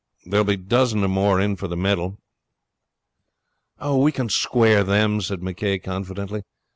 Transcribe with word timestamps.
'There 0.25 0.39
will 0.39 0.45
be 0.55 0.55
a 0.55 0.57
dozen 0.57 1.03
or 1.03 1.07
more 1.07 1.39
in 1.39 1.55
for 1.55 1.67
the 1.67 1.77
medal.' 1.77 2.17
'We 3.85 4.11
can 4.11 4.29
square 4.29 4.83
them,' 4.83 5.21
said 5.21 5.41
McCay 5.41 5.77
confidently. 5.83 6.41